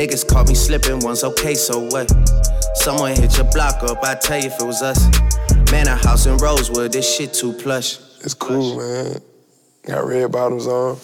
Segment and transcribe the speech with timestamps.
[0.00, 2.10] Niggas caught me slipping once, okay, so what?
[2.74, 4.98] Someone hit your block up, I tell you if it was us.
[5.70, 7.98] Man, a house in Rosewood, this shit too plush.
[8.24, 9.20] It's cool, man.
[9.86, 10.96] Got red bottoms on.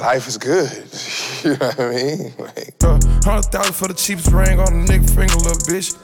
[0.00, 0.72] Life is good.
[1.44, 2.34] you know what I mean?
[2.36, 2.82] Like,
[3.22, 5.94] Hundred thousand for the cheapest ring on a nigga finger, little bitch.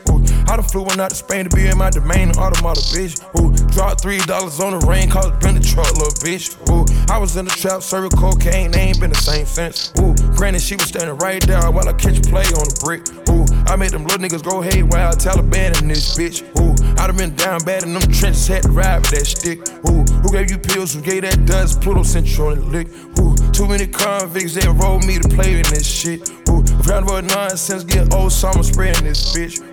[0.48, 3.20] I done flew one out to Spain to be in my domain, automata, bitch.
[3.38, 6.56] Ooh, dropped three dollars on the rain, cause it been the truck, little bitch.
[6.72, 9.92] Ooh, I was in the trap, serving cocaine, they ain't been the same since.
[10.00, 13.04] Ooh, granted, she was standing right there while I catch a play on the brick.
[13.28, 16.40] Ooh, I made them little niggas go haywire, Taliban in this bitch.
[16.56, 19.60] Ooh, I done been down bad in them trenches, had to ride with that stick.
[19.84, 20.94] Ooh, who gave you pills?
[20.94, 21.82] Who gave that dust?
[21.82, 22.88] Pluto on the lick.
[23.20, 26.30] Ooh, too many convicts, they rolled me to play in this shit.
[26.48, 29.67] Ooh, round about nonsense, get old summer spraying this bitch.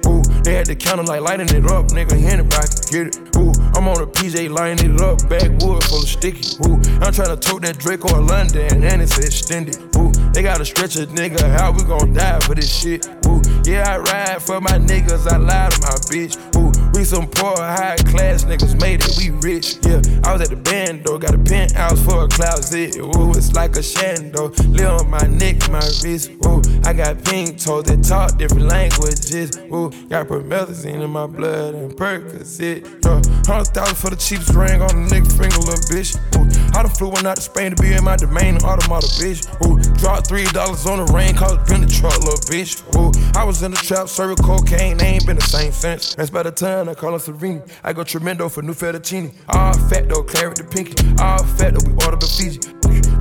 [0.46, 3.36] They had the counter like lighting it up, nigga, anybody can get it.
[3.36, 6.62] Ooh, I'm on a PJ lining it up, backwood full of sticky.
[6.70, 9.82] Ooh, I'm trying to tote that Draco in London, and it's extended.
[9.98, 13.08] Ooh, they gotta stretch a nigga, how we gon' die for this shit?
[13.26, 16.38] Ooh, yeah, I ride for my niggas, I lie to my bitch.
[16.54, 19.76] Ooh, we some poor, high class niggas made it, we rich.
[19.84, 22.96] Yeah, I was at the band though, got a penthouse for a closet.
[22.98, 26.32] Ooh, it's like a shando, live on my neck, my wrist.
[26.46, 29.58] Ooh, I got pink toes that talk different languages.
[29.74, 32.88] Ooh, got promethazine in my blood and Percocet.
[33.04, 36.16] Yeah, hundred thousand for the cheapest ring on a nigga finger, little bitch.
[36.40, 39.44] Ooh, I done flew one out to Spain to be in my domain, automata, bitch.
[39.68, 42.80] Ooh, dropped three dollars on the rain, cause been the truck, little bitch.
[42.96, 46.16] Ooh, I was in the trap, serving cocaine, they ain't been the same since.
[46.16, 47.63] That's by the time I call her Serene.
[47.84, 49.34] I go tremendo for new fettuccine.
[49.50, 50.96] All fat though, claret the pinky.
[51.22, 52.59] All fat though, we order the Fiji.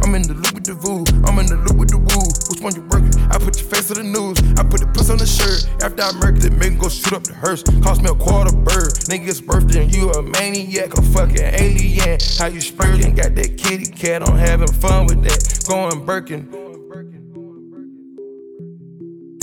[0.03, 2.29] I'm in the loop with the voo, I'm in the loop with the woo.
[2.51, 3.15] Which one you working?
[3.33, 4.39] I put your face to the news.
[4.59, 5.65] I put the puss on the shirt.
[5.83, 7.63] After I murked it, make go shoot up the hearse.
[7.83, 8.93] Cost me a quarter bird.
[9.09, 12.19] Nigga's birthday and you a maniac, a fucking alien.
[12.39, 13.15] How you spurting?
[13.15, 15.65] Got that kitty cat, I'm having fun with that.
[15.67, 16.64] Going Birkin.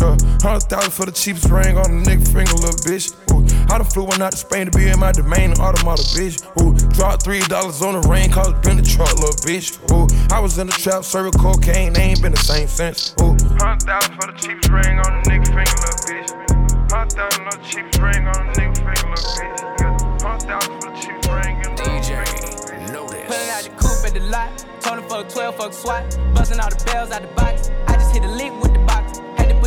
[0.01, 3.13] Uh, Hundred thousand for the cheapest ring on a nigga finger, little bitch.
[3.29, 6.41] Ooh, I done flew one out to Spain to be in my domain, automata, bitch.
[6.59, 9.77] Ooh, dropped three dollars on the rain, cause been the truck, little bitch.
[9.93, 13.13] Ooh, I was in the trap, serving cocaine, they ain't been the same since.
[13.21, 16.91] Ooh, hundred thousand for the cheapest ring on a nigga finger, little bitch.
[16.91, 19.61] Hundred thousand for the cheapest ring on a nigga finger, little bitch.
[19.77, 21.55] Yeah, hundred thousand for the cheapest ring.
[21.77, 23.29] DJ, know this.
[23.29, 24.49] Pulling out the coupe at the lot,
[24.81, 26.01] told him fuck 12, fuck SWAT.
[26.33, 27.69] Busting all the bells out the box.
[27.85, 28.81] I just hit a lick with the box.
[28.81, 28.90] Had to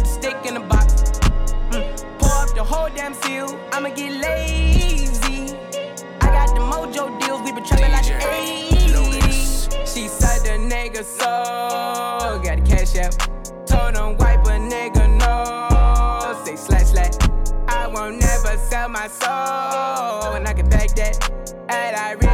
[0.05, 0.95] put the stick in the box.
[1.71, 2.19] Mm.
[2.19, 3.59] Pour up the whole damn seal.
[3.73, 5.57] I'ma get lazy.
[6.21, 7.43] I got the mojo deals.
[7.43, 9.71] We been trapping like the 80s.
[9.87, 12.41] She said the nigga so.
[12.43, 13.17] Got the cash out.
[13.67, 16.45] Told him wipe a nigga no.
[16.45, 17.15] Say slash slash.
[17.69, 20.35] I won't never sell my soul.
[20.35, 21.31] And I can back that.
[21.69, 22.34] And I really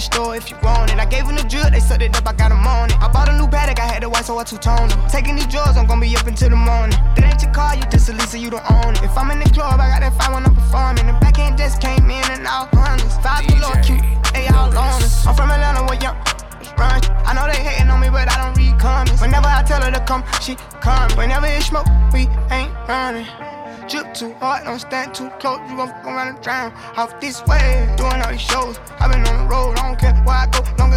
[0.00, 0.98] the store if you want it.
[0.98, 2.96] I gave him the drip, they sucked it up, I got him on it.
[3.00, 4.98] I bought a new Patek, I had a white, so I two-toned it.
[5.10, 6.96] Taking these drawers, I'm gonna be up until the morning.
[7.16, 9.02] That ain't your car, you just a Lisa, you don't own it.
[9.02, 11.06] If I'm in the club, I got that fire when I'm performing.
[11.06, 13.16] The back end just came in and all harness.
[13.20, 14.00] Five below cute,
[14.32, 15.26] they all on us.
[15.26, 16.16] I'm from Atlanta, where young
[16.80, 17.00] run.
[17.28, 19.20] I know they hating on me, but I don't read comments.
[19.20, 21.12] Whenever I tell her to come, she come.
[21.12, 23.28] Whenever it smoke, we ain't running.
[23.90, 26.72] Drip too hard, don't stand too close, you gon' fuck around and drown.
[26.96, 29.69] Off this way, doing all these shows, i been on the road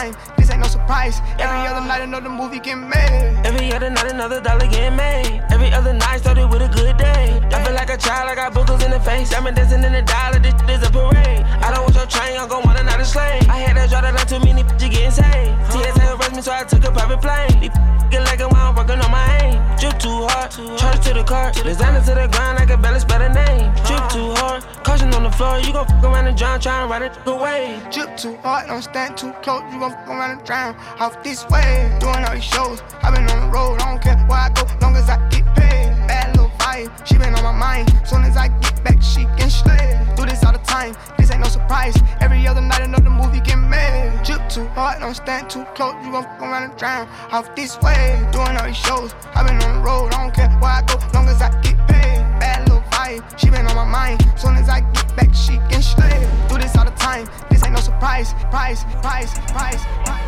[0.00, 1.20] Time, this ain't no surprise.
[1.38, 3.40] Every other night, another movie get made.
[3.44, 5.42] Every other night, another dollar get made.
[5.50, 7.40] Every other night started with a good day.
[7.52, 9.32] I feel like a child, I got boogers in the face.
[9.34, 11.44] I'm dancing in the dollar, this shit is a parade.
[11.64, 13.48] I don't want your train, I'm gon' want another slave.
[13.48, 15.72] I had that draw that too many bitches getting saved.
[15.72, 17.89] TSA arrest me, so I took a private plane.
[20.56, 21.52] Hard, charge to the car.
[21.52, 23.72] Designer to the ground, I can spell the name.
[23.86, 25.58] Drip too hard, caution on the floor.
[25.58, 27.80] You gon' fuck around and drown, try and ride it away.
[27.90, 29.62] Drip too hard, don't stand too close.
[29.72, 30.74] You gon' fuck around and drown.
[30.98, 32.82] Off this way, doing all these shows.
[33.02, 35.44] i been on the road, I don't care where I go, long as I get
[35.56, 35.90] paid.
[36.08, 37.92] Bad little vibe, she been on my mind.
[38.06, 39.98] Soon as I get back, she can slay.
[40.16, 41.29] Do this all the time, this
[44.90, 45.94] Drip too hard, don't stand too close.
[46.04, 47.08] You gon' fuck around and drown.
[47.32, 49.14] Off this way, doing all these shows.
[49.34, 51.76] i been on the road, I don't care where I go, long as I get
[51.88, 52.20] paid.
[52.40, 54.24] Bad little vibe, she been on my mind.
[54.36, 56.28] Soon as I get back, she can slay.
[56.48, 58.32] Do this all the time, this ain't no surprise.
[58.50, 59.84] Price, price, price.
[59.84, 60.20] price.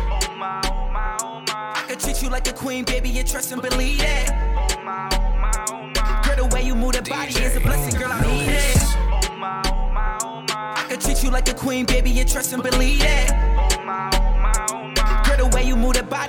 [1.75, 4.29] I could treat you like a queen, baby, you trust and believe it.
[4.31, 6.21] Oh my, oh my, oh my.
[6.25, 8.77] Girl, the way you move that body is a blessing, girl, I need it.
[9.11, 10.73] Oh my, oh my, oh my.
[10.77, 13.42] I could treat you like a queen, baby, you trust and believe it.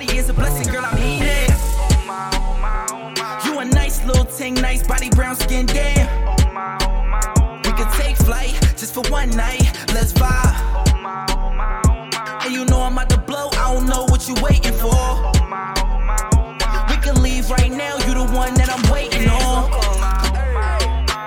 [0.05, 1.49] Body is a blessing, girl, I need it.
[3.45, 6.07] You a nice little thing, nice body, brown skin, damn.
[7.63, 9.63] We could take flight just for one night,
[9.93, 10.55] let's vibe.
[12.45, 14.95] And you know I'm about to blow, I don't know what you waiting for.
[16.89, 19.71] We can leave right now, you the one that I'm waiting on.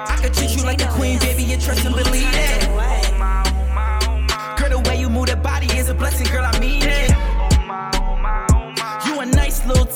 [0.09, 2.69] I could treat you like a queen, baby, you trust and believe it.
[4.59, 6.88] Girl, the way you move that body is a blessing, girl, I mean it.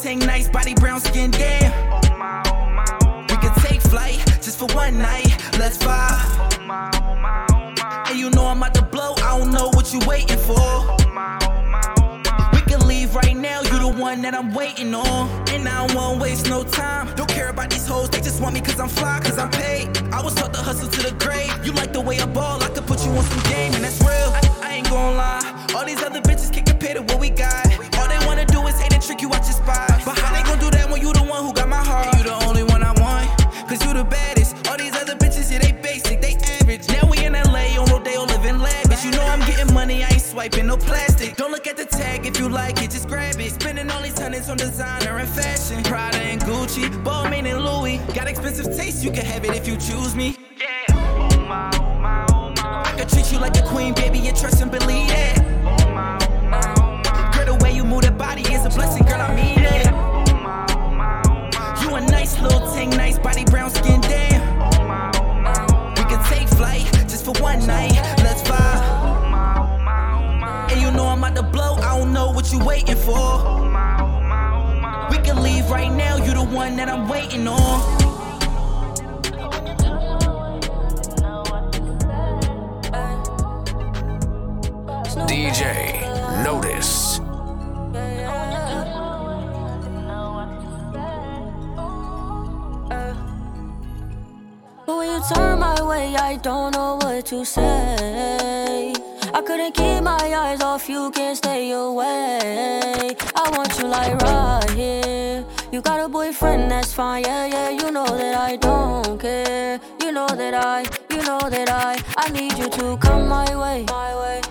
[0.02, 1.72] Little thing, nice body, brown skin, damn.
[1.92, 3.26] Oh my, oh my, oh my.
[3.30, 5.28] We could take flight just for one night,
[5.58, 6.50] let's vibe.
[8.10, 10.58] And you know I'm about to blow, I don't know what you waiting for.
[10.58, 12.50] Oh my, oh my, oh my.
[12.54, 15.28] We can leave right now, you the one that I'm waiting on.
[15.50, 17.14] And I don't wanna waste no time.
[17.14, 19.96] Don't care about these hoes, they just want me cause I'm fly, cause I'm paid.
[20.12, 21.52] I was taught to hustle to the grave.
[21.64, 24.00] You like the way I ball, I could put you on some game, and that's
[24.00, 24.10] real.
[24.10, 27.71] I, I ain't gonna lie, all these other bitches can't compare to what we got.
[29.02, 29.88] Trick you out your spot.
[30.04, 32.16] But how they gon' do that when you the one who got my heart?
[32.16, 33.28] You the only one I want,
[33.68, 34.68] cause you the baddest.
[34.68, 36.88] All these other bitches, yeah, they basic, they average.
[36.88, 39.04] Now we in LA on Rodeo living lavish.
[39.04, 41.36] You know I'm getting money, I ain't swiping no plastic.
[41.36, 43.52] Don't look at the tag if you like it, just grab it.
[43.52, 45.82] Spending all these hundreds on designer and fashion.
[45.82, 47.98] Prada and Gucci, Balmain and Louis.
[48.14, 50.36] Got expensive taste, you can have it if you choose me.
[50.60, 52.82] Yeah, oh my, oh my, oh my.
[52.86, 55.41] I could treat you like a queen, baby, you trust and believe it.
[58.34, 59.86] Body is a blessing, girl, I mean it.
[61.82, 64.40] You a nice little thing, nice body, brown skin, damn.
[65.96, 67.92] We could take flight just for one night,
[68.24, 68.82] let's vibe.
[70.70, 73.44] And you know I'm about to blow, I don't know what you waiting for.
[75.10, 78.00] We can leave right now, you the one that I'm waiting on.
[85.28, 86.01] DJ
[95.28, 98.92] Turn my way, I don't know what to say.
[99.32, 103.14] I couldn't keep my eyes off you, can't stay away.
[103.34, 105.44] I want you like right here.
[105.70, 107.70] You got a boyfriend, that's fine, yeah, yeah.
[107.70, 109.80] You know that I don't care.
[110.00, 113.86] You know that I, you know that I, I need you to come my way.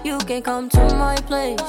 [0.03, 1.59] You can come to my place.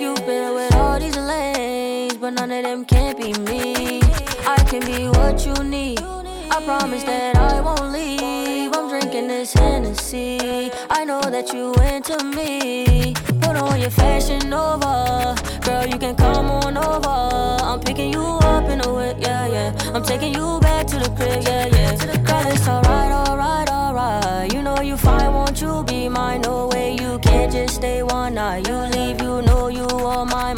[0.00, 4.00] You've been with all these lanes, but none of them can't be me.
[4.46, 6.15] I can be what you need.
[6.56, 8.72] I promise that I won't leave.
[8.72, 10.70] I'm drinking this Hennessy.
[10.88, 13.12] I know that you into me.
[13.42, 15.34] Put on your fashion over.
[15.60, 17.62] Girl, you can come on over.
[17.62, 19.92] I'm picking you up in a whip, yeah, yeah.
[19.92, 21.94] I'm taking you back to the crib, yeah, yeah.
[22.24, 24.50] Girl, it's alright, alright, alright.
[24.50, 26.40] You know you fine, won't you be mine.
[26.40, 28.66] No way you can't just stay one night.
[28.66, 30.54] You leave, you know you on my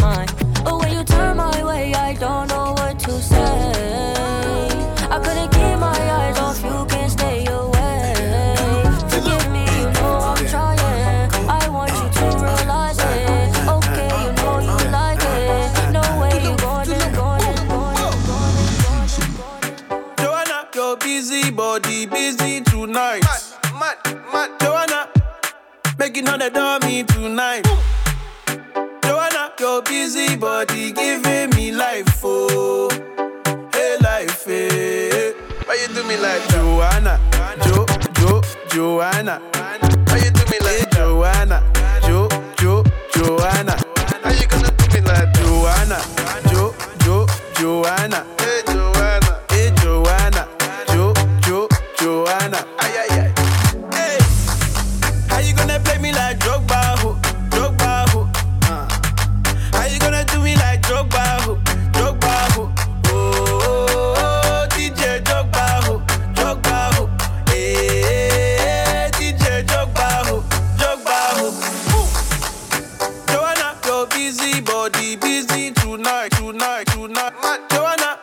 [77.31, 77.71] tonight.
[77.71, 78.19] Joanna,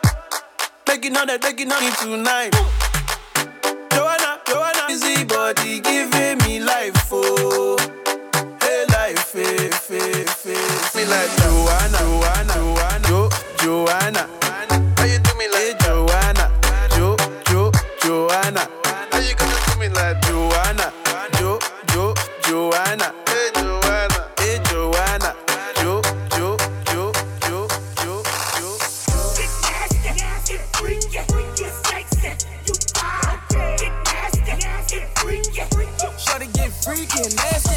[0.88, 2.52] making all that, making on me tonight.
[3.92, 7.76] Joanna, Joanna, busy body giving me life, oh,
[8.60, 10.66] hey life, hey, hey, hey.
[10.94, 11.30] Me like.
[11.38, 14.28] Joanna, Joanna, Joanna, Jo, Joanna,
[14.96, 15.78] Why you do me like?
[15.80, 16.50] Joanna,
[16.96, 17.70] Jo, Jo,
[18.02, 18.68] Joanna,
[19.12, 20.20] How you gonna do me like?
[20.22, 20.92] Joanna,
[21.38, 21.58] Jo,
[21.92, 23.25] Jo, Joanna, Joanna.
[36.98, 37.75] And nasty.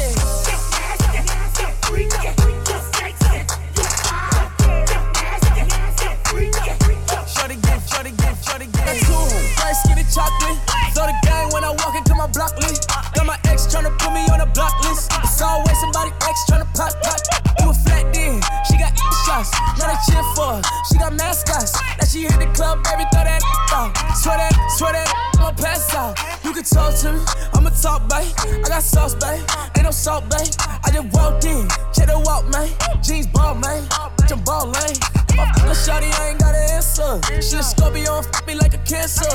[26.00, 26.18] Out.
[26.44, 27.20] You can talk to me,
[27.52, 28.32] I'ma talk, babe.
[28.64, 29.44] I got sauce, babe.
[29.76, 30.48] Ain't no salt, babe.
[30.84, 32.70] I just walked in, check the walk, man.
[33.02, 33.86] Jeans ball, man.
[34.26, 34.96] Jump ball lane.
[35.36, 37.20] My fucking shawty, I ain't got an answer.
[37.42, 39.28] She a Scorpio, f me like a cancer.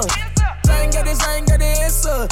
[0.70, 2.28] I ain't got this, I ain't got the answer.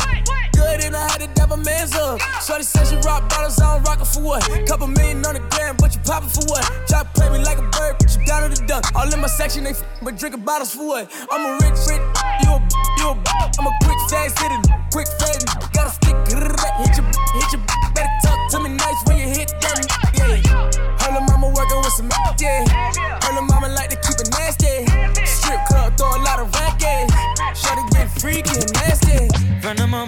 [0.53, 2.19] Good and I had dab a man's up.
[2.45, 4.43] Shorty said she rock bottles, I don't rock it for what?
[4.67, 6.63] Couple million on the gram, but you poppin' for what?
[6.87, 8.85] Try to play me like a bird, but you down to the duck.
[8.95, 11.11] All in my section, they f- but drinking bottles for what?
[11.31, 12.03] I'm a rich, rich,
[12.43, 12.57] you a,
[12.99, 13.13] you a,
[13.59, 14.61] I'm a quick, fast hitter,
[14.91, 16.15] quick, fast, got a stick,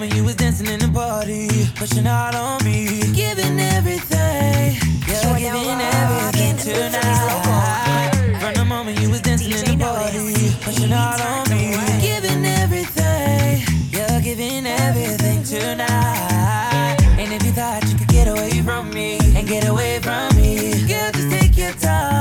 [0.06, 5.82] Moment you was dancing in the party, pushing out on me, giving everything, yeah, giving
[5.82, 8.12] everything tonight.
[8.40, 13.64] From the moment you was dancing in the party, pushing out on me, giving everything,
[13.90, 16.98] yeah, giving everything tonight.
[17.18, 20.86] And if you thought you could get away from me and get away from me,
[20.86, 22.14] girl, just take your time.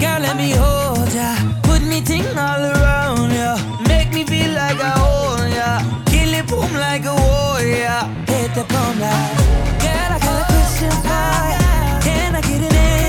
[0.00, 1.36] Girl, let me hold ya.
[1.62, 3.58] Put me thing all around ya.
[3.86, 5.70] Make me feel like I own ya.
[6.06, 8.00] Kill it, boom like a warrior.
[8.26, 9.36] Hit the bomb like.
[9.84, 12.99] Girl, I got a question for Can I get an answer?